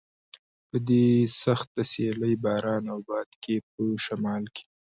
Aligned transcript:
په 0.69 0.77
دې 0.87 1.07
سخته 1.43 1.81
سیلۍ، 1.91 2.33
باران 2.43 2.83
او 2.93 2.99
باد 3.07 3.29
کې 3.43 3.55
په 3.73 3.81
شمال 4.05 4.43
کې. 4.55 4.63